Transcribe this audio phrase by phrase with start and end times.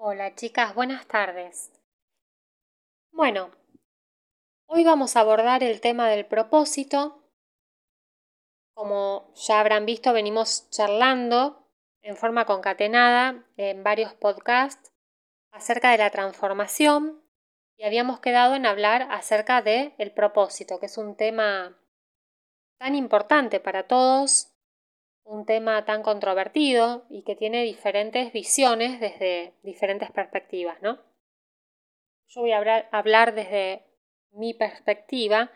[0.00, 1.72] Hola chicas, buenas tardes.
[3.10, 3.50] Bueno,
[4.66, 7.20] hoy vamos a abordar el tema del propósito.
[8.74, 11.68] Como ya habrán visto, venimos charlando
[12.02, 14.92] en forma concatenada en varios podcasts
[15.50, 17.20] acerca de la transformación
[17.76, 21.76] y habíamos quedado en hablar acerca del el propósito, que es un tema
[22.78, 24.54] tan importante para todos
[25.28, 30.98] un tema tan controvertido y que tiene diferentes visiones desde diferentes perspectivas, ¿no?
[32.28, 33.84] Yo voy a hablar, desde
[34.30, 35.50] mi perspectiva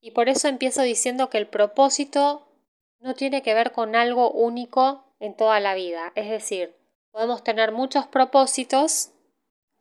[0.00, 2.52] y por eso empiezo diciendo que el propósito
[3.00, 6.12] no tiene que ver con algo único en toda la vida.
[6.14, 6.76] Es decir,
[7.10, 9.12] podemos tener muchos propósitos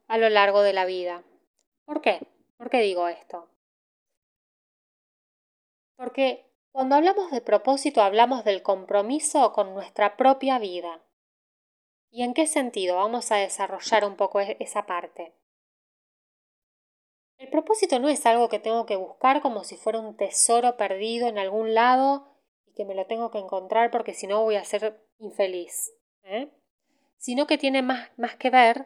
[0.07, 1.23] a lo largo de la vida.
[1.85, 2.25] ¿Por qué?
[2.57, 3.47] ¿Por qué digo esto?
[5.95, 6.46] Porque
[6.77, 11.01] cuando hablamos de propósito hablamos del compromiso con nuestra propia vida.
[12.11, 12.97] ¿Y en qué sentido?
[12.97, 15.33] Vamos a desarrollar un poco e-, esa parte.
[17.39, 21.27] El propósito no es algo que tengo que buscar como si fuera un tesoro perdido
[21.27, 22.27] en algún lado
[22.67, 25.95] y que me lo tengo que encontrar porque si no voy a ser infeliz.
[26.25, 26.51] ¿eh?
[27.17, 28.85] Sino que tiene más, más que ver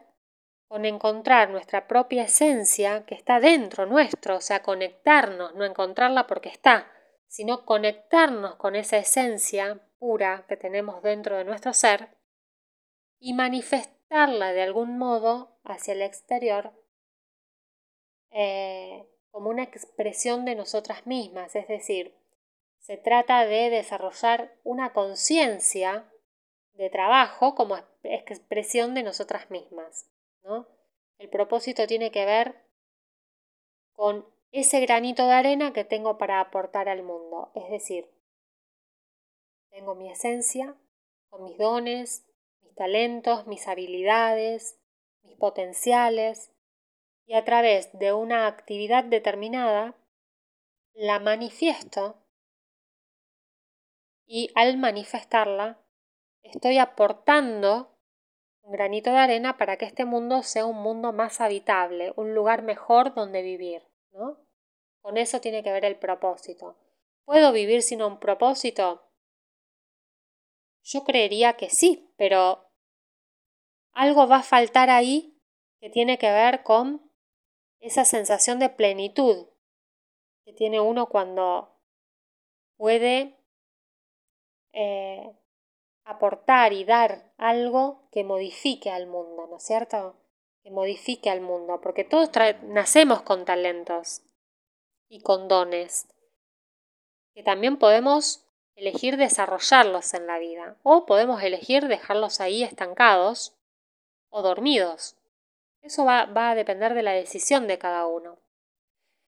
[0.69, 6.47] con encontrar nuestra propia esencia que está dentro nuestro, o sea, conectarnos, no encontrarla porque
[6.47, 6.89] está,
[7.31, 12.09] sino conectarnos con esa esencia pura que tenemos dentro de nuestro ser
[13.19, 16.73] y manifestarla de algún modo hacia el exterior
[18.31, 22.13] eh, como una expresión de nosotras mismas, es decir,
[22.79, 26.11] se trata de desarrollar una conciencia
[26.73, 30.05] de trabajo como expresión de nosotras mismas.
[30.43, 30.67] ¿no?
[31.17, 32.61] El propósito tiene que ver
[33.93, 37.51] con ese granito de arena que tengo para aportar al mundo.
[37.55, 38.09] Es decir,
[39.69, 40.75] tengo mi esencia
[41.29, 42.25] con mis dones,
[42.61, 44.77] mis talentos, mis habilidades,
[45.23, 46.51] mis potenciales,
[47.25, 49.95] y a través de una actividad determinada
[50.93, 52.17] la manifiesto
[54.25, 55.79] y al manifestarla
[56.43, 57.97] estoy aportando
[58.63, 62.63] un granito de arena para que este mundo sea un mundo más habitable, un lugar
[62.63, 63.90] mejor donde vivir.
[64.11, 64.37] ¿No?
[65.01, 66.77] Con eso tiene que ver el propósito.
[67.25, 69.03] ¿Puedo vivir sin un propósito?
[70.83, 72.69] Yo creería que sí, pero
[73.93, 75.37] algo va a faltar ahí
[75.79, 77.11] que tiene que ver con
[77.79, 79.47] esa sensación de plenitud
[80.45, 81.79] que tiene uno cuando
[82.77, 83.37] puede
[84.73, 85.35] eh,
[86.03, 90.15] aportar y dar algo que modifique al mundo, ¿no es cierto?
[90.63, 92.29] Que modifique al mundo, porque todos
[92.63, 94.21] nacemos con talentos
[95.09, 96.07] y con dones,
[97.33, 98.45] que también podemos
[98.75, 103.55] elegir desarrollarlos en la vida, o podemos elegir dejarlos ahí estancados
[104.29, 105.17] o dormidos.
[105.81, 108.37] Eso va, a depender de la decisión de cada uno.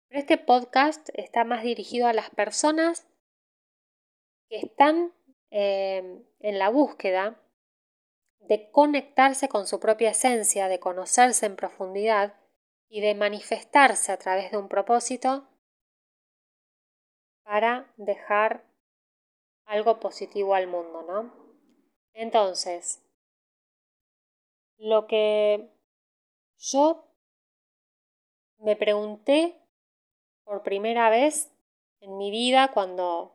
[0.08, 3.06] Pero este podcast está más dirigido a las personas
[4.48, 5.12] que están
[5.50, 7.41] eh, en la búsqueda
[8.48, 12.34] de conectarse con su propia esencia, de conocerse en profundidad
[12.88, 15.48] y de manifestarse a través de un propósito
[17.44, 18.64] para dejar
[19.64, 21.32] algo positivo al mundo, ¿no?
[22.14, 23.02] Entonces,
[24.76, 25.70] lo que
[26.58, 27.06] yo
[28.58, 29.58] me pregunté
[30.44, 31.50] por primera vez
[32.00, 33.32] en mi vida cuando,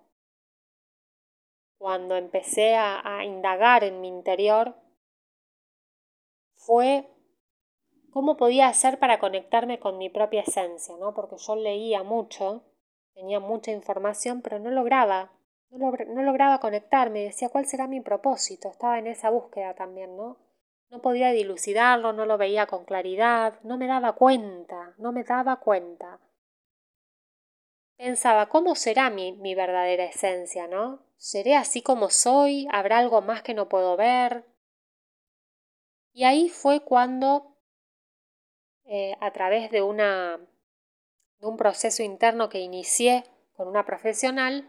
[1.78, 4.76] cuando empecé a, a indagar en mi interior
[6.68, 7.08] fue
[8.12, 11.14] cómo podía hacer para conectarme con mi propia esencia, ¿no?
[11.14, 12.66] Porque yo leía mucho,
[13.14, 15.32] tenía mucha información, pero no lograba,
[15.70, 15.92] no,
[16.24, 20.38] lograba conectarme, decía cuál será mi propósito, estaba en esa búsqueda también, ¿no?
[20.90, 25.58] No podía dilucidarlo, no lo veía con claridad, no me daba cuenta, no me daba
[25.58, 26.20] cuenta.
[27.98, 31.00] Pensaba, ¿cómo será mi, mi verdadera esencia, no?
[31.16, 32.68] ¿Seré así como soy?
[32.72, 34.46] ¿Habrá algo más que no puedo ver?
[36.18, 37.56] Y ahí fue cuando,
[38.86, 40.40] eh, a través de, una,
[41.38, 43.24] de un proceso interno que inicié
[43.54, 44.68] con una profesional,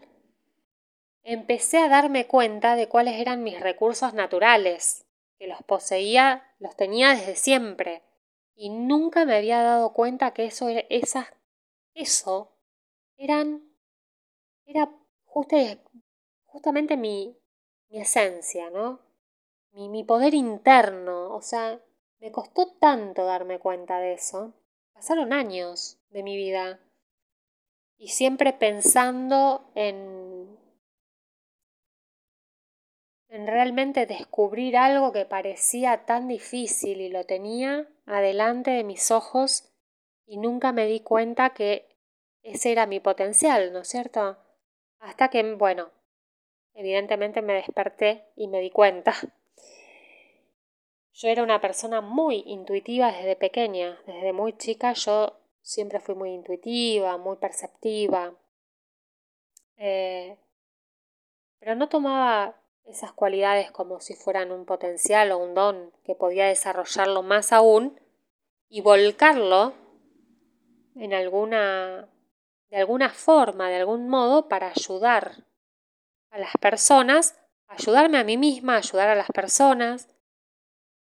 [1.23, 5.07] empecé a darme cuenta de cuáles eran mis recursos naturales,
[5.39, 8.03] que los poseía, los tenía desde siempre,
[8.55, 11.29] y nunca me había dado cuenta que eso, esas,
[11.95, 12.53] eso
[13.17, 13.73] eran,
[14.67, 14.91] era
[15.25, 17.39] justamente mi,
[17.89, 19.08] mi esencia, ¿no?
[19.73, 21.35] Mi, poder interno.
[21.35, 21.81] O sea,
[22.21, 24.55] me costó tanto darme cuenta de eso.
[24.93, 26.81] Pasaron años de mi vida.
[27.97, 30.59] Y siempre pensando en,
[33.29, 39.73] en realmente descubrir algo que parecía tan difícil y lo tenía adelante de mis ojos
[40.27, 41.89] y nunca me di cuenta que
[42.43, 44.39] ese era mi potencial, ¿no es cierto?
[45.01, 45.91] Hasta que, bueno,
[46.75, 49.15] evidentemente me desperté y me di cuenta.
[51.21, 56.31] Yo era una persona muy intuitiva desde pequeña, desde muy chica yo siempre fui muy
[56.31, 58.35] intuitiva, muy perceptiva,
[59.79, 60.39] eh,
[61.59, 66.47] pero no tomaba esas cualidades como si fueran un potencial o un don que podía
[66.47, 68.01] desarrollarlo más aún
[68.69, 69.75] y volcarlo
[70.95, 72.09] en alguna
[72.71, 75.45] de alguna forma, de algún modo para ayudar
[76.31, 80.09] a las personas, ayudarme a mí misma, ayudar a las personas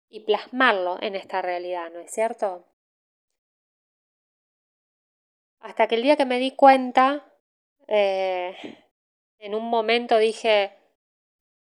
[0.09, 2.65] y plasmarlo en esta realidad, ¿no es cierto?
[5.59, 7.25] Hasta que el día que me di cuenta,
[7.87, 8.55] eh,
[9.39, 10.73] en un momento dije,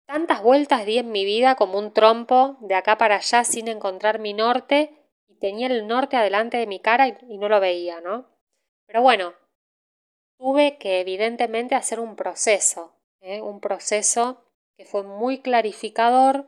[0.07, 4.19] tantas vueltas di en mi vida como un trompo de acá para allá sin encontrar
[4.19, 4.93] mi norte
[5.29, 8.27] y tenía el norte adelante de mi cara y, no lo veía, ¿no?
[8.87, 9.35] Pero bueno,
[10.39, 13.41] tuve que evidentemente hacer un proceso, ¿eh?
[13.41, 14.45] un proceso
[14.77, 16.47] que fue muy clarificador,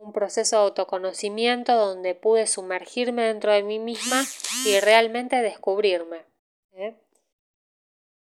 [0.00, 4.22] un proceso de autoconocimiento donde pude sumergirme dentro de mí misma
[4.66, 6.24] y realmente descubrirme.
[6.72, 6.98] ¿eh?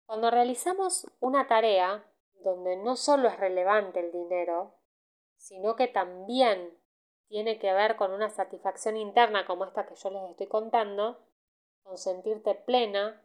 [0.07, 2.05] Cuando realizamos una tarea
[2.43, 4.75] donde no solo es relevante el dinero,
[5.37, 6.75] sino que también
[7.29, 11.19] tiene que ver con una satisfacción interna como esta que yo les estoy contando,
[11.83, 13.23] con sentirte plena,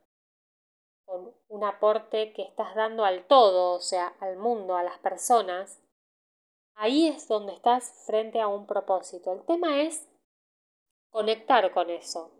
[1.05, 5.82] con un aporte que estás dando al todo, o sea, al mundo, a las personas,
[6.75, 9.31] ahí es donde estás frente a un propósito.
[9.33, 10.07] El tema es
[11.09, 12.31] conectar con eso.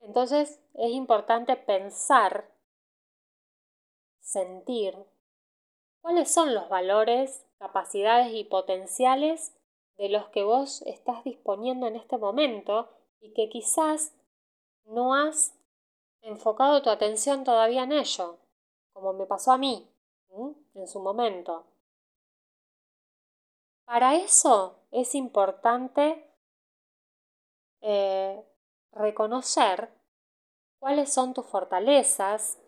[0.00, 2.50] Entonces es importante pensar,
[4.20, 4.96] sentir
[6.00, 9.56] cuáles son los valores, capacidades y potenciales
[9.98, 12.88] de los que vos estás disponiendo en este momento
[13.20, 14.14] y que quizás
[14.84, 15.54] no has
[16.22, 18.38] enfocado tu atención todavía en ello,
[18.92, 19.91] como me pasó a mí
[20.74, 21.66] en su momento.
[23.84, 26.30] Para eso es importante
[27.80, 28.42] eh,
[28.92, 29.92] reconocer
[30.78, 32.58] cuáles son tus fortalezas,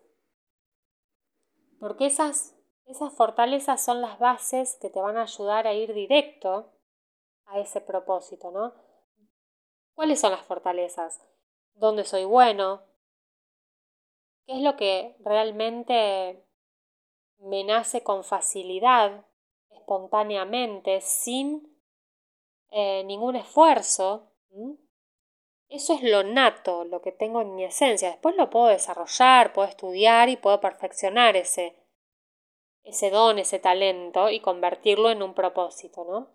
[1.81, 2.55] porque esas,
[2.87, 6.73] esas fortalezas son las bases que te van a ayudar a ir directo
[7.47, 8.75] a ese propósito, ¿no?
[9.95, 11.21] ¿Cuáles son las fortalezas?
[11.75, 12.83] ¿Dónde soy bueno?
[14.47, 16.44] ¿Qué es lo que realmente
[17.39, 19.27] me nace con facilidad,
[19.71, 21.79] espontáneamente, sin
[22.71, 24.33] eh, ningún esfuerzo?
[25.69, 28.11] Eso es lo nato, lo que tengo en mi esencia.
[28.11, 31.75] Después lo puedo desarrollar, puedo estudiar y puedo perfeccionar ese,
[32.85, 36.29] ese don, ese talento y convertirlo en un propósito, ¿no?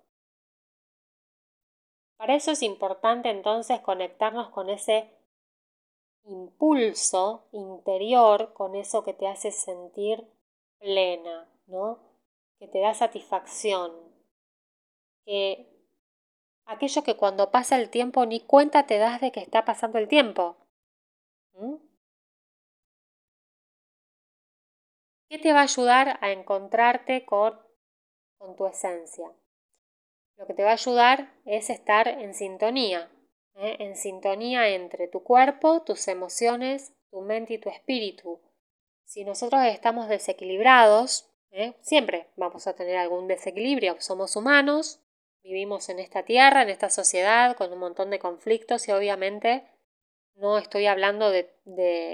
[2.18, 5.10] Para eso es importante entonces conectarnos con ese
[6.26, 10.28] impulso interior, con eso que te hace sentir
[10.80, 12.00] plena, ¿no?
[12.60, 13.92] Que te da satisfacción,
[15.26, 15.70] que
[16.66, 20.08] aquello que cuando pasa el tiempo ni cuenta te das de que está pasando el
[20.08, 20.58] tiempo.
[21.54, 21.76] ¿Mm?
[25.30, 27.60] ¿Qué te va a ayudar a encontrarte con,
[28.40, 29.32] con tu esencia?
[30.38, 33.12] Lo que te va a ayudar es estar en sintonía,
[33.56, 33.76] ¿eh?
[33.80, 38.40] en sintonía entre tu cuerpo, tus emociones, tu mente y tu espíritu.
[39.10, 41.74] Si nosotros estamos desequilibrados, ¿eh?
[41.82, 45.02] siempre vamos a tener algún desequilibrio, somos humanos,
[45.42, 49.64] Vivimos en esta tierra, en esta sociedad, con un montón de conflictos y obviamente
[50.36, 51.50] no estoy hablando de,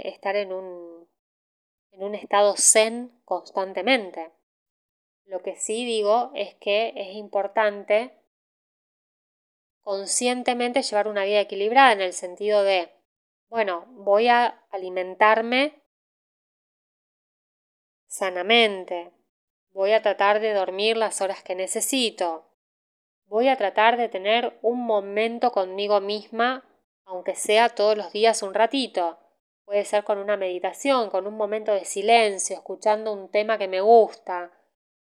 [0.06, 1.10] estar en un,
[1.92, 4.32] en un estado zen constantemente.
[5.26, 8.14] Lo que sí digo es que es importante
[9.82, 12.90] conscientemente llevar una vida equilibrada en el sentido de,
[13.50, 15.82] bueno, voy a alimentarme
[18.16, 19.12] sanamente,
[19.72, 22.46] voy a tratar de dormir las horas que necesito,
[23.28, 26.64] Voy a tratar de tener un momento conmigo misma,
[27.06, 29.18] aunque sea todos los días un ratito.
[29.66, 33.82] Puede ser con una meditación, con un momento de silencio, escuchando un tema que me
[33.82, 34.52] gusta,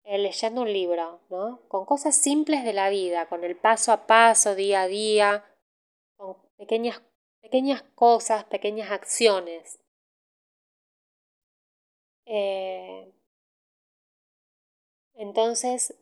[0.05, 1.63] eh, leyendo un libro, ¿no?
[1.67, 5.45] Con cosas simples de la vida, con el paso a paso, día a día,
[6.17, 7.03] con pequeñas,
[7.41, 9.81] pequeñas cosas, pequeñas acciones.
[12.27, 13.13] Eh,
[15.15, 15.95] entonces,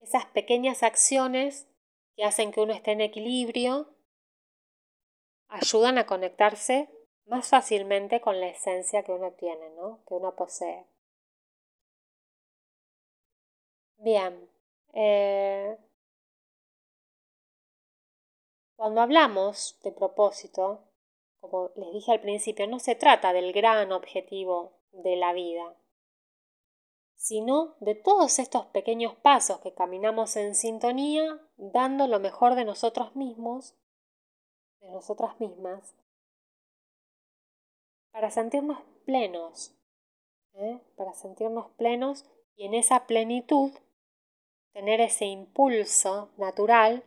[0.00, 1.68] esas pequeñas acciones
[2.16, 3.94] que hacen que uno esté en equilibrio
[5.48, 6.88] ayudan a conectarse
[7.26, 10.02] más fácilmente con la esencia que uno tiene, ¿no?
[10.06, 10.86] que uno posee.
[13.98, 14.48] Bien.
[14.94, 15.76] Eh,
[18.76, 20.84] cuando hablamos de propósito,
[21.40, 25.76] como les dije al principio, no se trata del gran objetivo de la vida,
[27.14, 33.14] sino de todos estos pequeños pasos que caminamos en sintonía, dando lo mejor de nosotros
[33.16, 33.74] mismos,
[34.80, 35.94] de nosotras mismas,
[38.12, 39.74] para sentirnos plenos,
[40.54, 40.80] ¿eh?
[40.96, 42.24] para sentirnos plenos
[42.56, 43.72] y en esa plenitud
[44.72, 47.02] tener ese impulso natural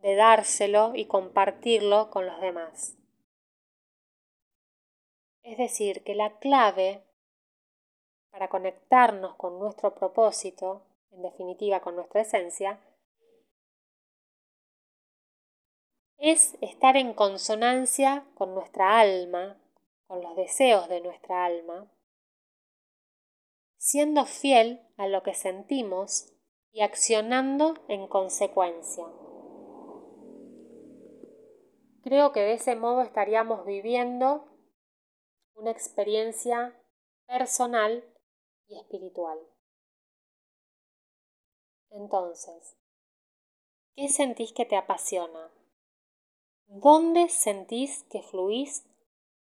[0.00, 2.98] de dárselo y compartirlo con los demás.
[5.42, 7.04] Es decir, que la clave
[8.36, 12.78] para conectarnos con nuestro propósito, en definitiva con nuestra esencia,
[16.18, 19.58] es estar en consonancia con nuestra alma,
[20.06, 21.90] con los deseos de nuestra alma,
[23.78, 26.34] siendo fiel a lo que sentimos
[26.72, 29.06] y accionando en consecuencia.
[32.02, 34.46] Creo que de ese modo estaríamos viviendo
[35.54, 36.78] una experiencia
[37.26, 38.04] personal
[38.68, 39.38] y espiritual.
[41.90, 42.76] Entonces,
[43.94, 45.50] ¿qué sentís que te apasiona?
[46.66, 48.86] ¿Dónde sentís que fluís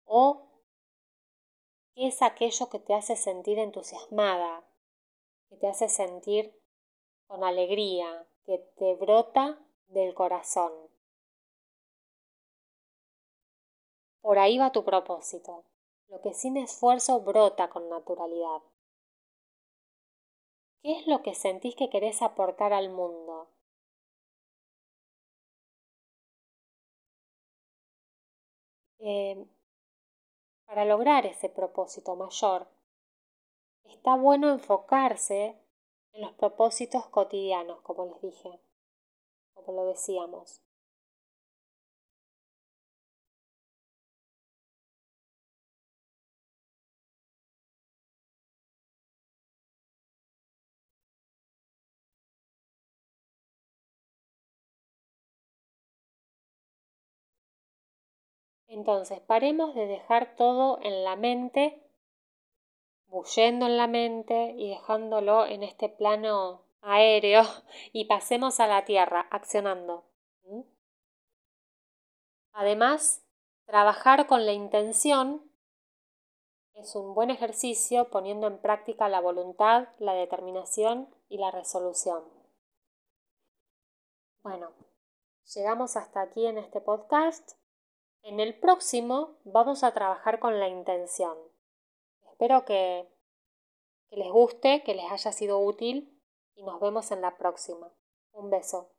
[0.06, 0.48] o
[1.96, 4.64] qué es aquello que te hace sentir entusiasmada,
[5.50, 6.54] que te hace sentir
[7.28, 10.72] con alegría, que te brota del corazón.
[14.22, 15.64] Por ahí va tu propósito,
[16.08, 18.62] lo que sin esfuerzo brota con naturalidad.
[20.88, 23.50] ¿Qué es lo que sentís que querés aportar al mundo?
[29.00, 29.46] Eh,
[30.66, 32.70] para lograr ese propósito mayor,
[33.84, 35.60] está bueno enfocarse
[36.14, 38.62] en los propósitos cotidianos, como les dije,
[39.56, 40.62] como lo decíamos.
[58.68, 61.82] Entonces, paremos de dejar todo en la mente,
[63.08, 67.44] bullendo en la mente y dejándolo en este plano aéreo
[67.94, 70.04] y pasemos a la tierra, accionando.
[72.54, 73.24] Además,
[73.66, 75.44] trabajar con la intención
[76.74, 82.24] es un buen ejercicio poniendo en práctica la voluntad, la determinación y la resolución.
[84.42, 84.72] Bueno,
[85.54, 87.58] llegamos hasta aquí en este podcast.
[88.24, 91.38] En el próximo vamos a trabajar con la intención.
[92.30, 93.08] Espero que,
[94.10, 96.22] les guste, que les haya sido útil
[96.56, 97.92] y nos vemos en la próxima.
[98.32, 98.97] Un beso.